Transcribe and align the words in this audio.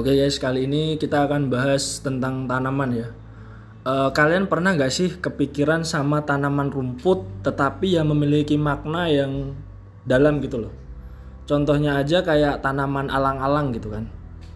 Oke 0.00 0.16
guys, 0.16 0.40
kali 0.40 0.64
ini 0.64 0.96
kita 0.96 1.28
akan 1.28 1.52
bahas 1.52 2.00
tentang 2.00 2.48
tanaman 2.48 2.94
ya. 2.94 3.08
Eh, 3.80 4.10
kalian 4.12 4.48
pernah 4.48 4.76
nggak 4.76 4.92
sih 4.92 5.08
kepikiran 5.20 5.88
sama 5.88 6.20
tanaman 6.24 6.68
rumput 6.68 7.44
tetapi 7.44 7.96
yang 7.96 8.12
memiliki 8.12 8.60
makna 8.60 9.08
yang 9.08 9.56
dalam 10.04 10.40
gitu 10.44 10.68
loh? 10.68 10.72
Contohnya 11.48 11.96
aja 11.96 12.20
kayak 12.20 12.60
tanaman 12.60 13.08
alang-alang 13.08 13.72
gitu 13.72 13.88
kan. 13.88 14.08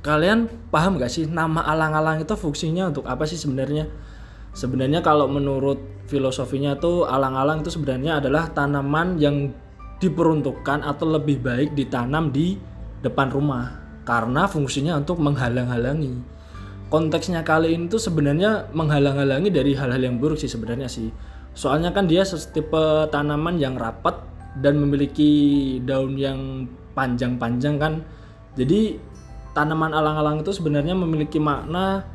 Kalian 0.05 0.47
paham 0.69 1.01
nggak 1.01 1.09
sih 1.09 1.25
nama 1.25 1.65
alang-alang 1.65 2.21
itu 2.21 2.37
fungsinya 2.37 2.93
untuk 2.93 3.09
apa 3.09 3.25
sih 3.25 3.41
sebenarnya? 3.41 3.89
Sebenarnya 4.53 5.01
kalau 5.01 5.27
menurut 5.27 5.81
filosofinya 6.07 6.77
tuh 6.77 7.09
alang-alang 7.09 7.65
itu 7.65 7.73
sebenarnya 7.73 8.21
adalah 8.21 8.53
tanaman 8.53 9.17
yang 9.17 9.51
diperuntukkan 10.03 10.83
atau 10.83 11.07
lebih 11.07 11.41
baik 11.41 11.75
ditanam 11.79 12.35
di 12.35 12.59
depan 13.05 13.31
rumah 13.31 13.85
karena 14.05 14.45
fungsinya 14.49 15.01
untuk 15.01 15.21
menghalang-halangi. 15.21 16.35
Konteksnya 16.93 17.43
kali 17.43 17.75
ini 17.75 17.91
tuh 17.91 17.99
sebenarnya 17.99 18.71
menghalang-halangi 18.71 19.51
dari 19.51 19.73
hal-hal 19.75 19.99
yang 19.99 20.21
buruk 20.21 20.39
sih 20.39 20.51
sebenarnya 20.51 20.87
sih. 20.87 21.09
Soalnya 21.57 21.91
kan 21.91 22.07
dia 22.07 22.23
tipe 22.27 22.85
tanaman 23.11 23.59
yang 23.59 23.75
rapat 23.75 24.21
dan 24.61 24.79
memiliki 24.79 25.79
daun 25.83 26.15
yang 26.15 26.69
panjang-panjang 26.95 27.81
kan. 27.81 28.05
Jadi 28.55 29.01
tanaman 29.57 29.91
alang-alang 29.91 30.43
itu 30.45 30.55
sebenarnya 30.55 30.95
memiliki 30.95 31.43
makna 31.43 32.07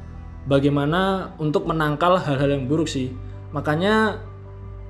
bagaimana 0.48 1.34
untuk 1.42 1.68
menangkal 1.68 2.16
hal-hal 2.16 2.48
yang 2.48 2.70
buruk 2.70 2.88
sih. 2.88 3.12
Makanya 3.52 4.22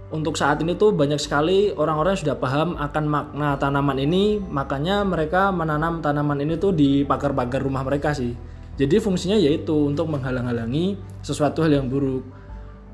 untuk 0.09 0.33
saat 0.41 0.57
ini 0.65 0.73
tuh 0.73 0.89
banyak 0.89 1.21
sekali 1.21 1.69
orang-orang 1.69 2.17
sudah 2.17 2.33
paham 2.33 2.73
akan 2.81 3.05
makna 3.05 3.53
tanaman 3.61 3.97
ini, 4.01 4.41
makanya 4.41 5.05
mereka 5.05 5.53
menanam 5.53 6.01
tanaman 6.01 6.41
ini 6.41 6.57
tuh 6.57 6.73
di 6.73 7.05
pagar-pagar 7.05 7.61
rumah 7.61 7.85
mereka 7.85 8.09
sih. 8.17 8.33
Jadi 8.79 8.97
fungsinya 8.97 9.37
yaitu 9.37 9.75
untuk 9.75 10.09
menghalang-halangi 10.09 10.97
sesuatu 11.21 11.61
hal 11.61 11.77
yang 11.77 11.91
buruk. 11.91 12.25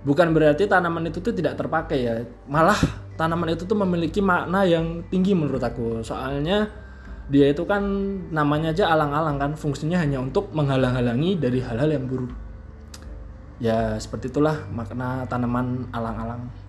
Bukan 0.04 0.36
berarti 0.36 0.68
tanaman 0.68 1.08
itu 1.08 1.24
tuh 1.24 1.32
tidak 1.32 1.56
terpakai 1.56 2.00
ya. 2.04 2.14
Malah 2.52 2.78
tanaman 3.16 3.56
itu 3.56 3.64
tuh 3.64 3.80
memiliki 3.80 4.20
makna 4.20 4.68
yang 4.68 5.06
tinggi 5.08 5.32
menurut 5.32 5.64
aku. 5.64 6.04
Soalnya 6.04 6.68
dia 7.32 7.48
itu 7.48 7.64
kan 7.64 7.82
namanya 8.30 8.76
aja 8.76 8.92
alang-alang 8.92 9.40
kan, 9.40 9.52
fungsinya 9.56 9.98
hanya 9.98 10.20
untuk 10.20 10.52
menghalang-halangi 10.52 11.40
dari 11.40 11.64
hal-hal 11.64 11.90
yang 11.90 12.06
buruk. 12.12 12.34
Ya 13.62 13.96
seperti 13.96 14.36
itulah 14.36 14.68
makna 14.68 15.24
tanaman 15.32 15.88
alang-alang. 15.96 16.65